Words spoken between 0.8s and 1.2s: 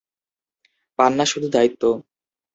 পান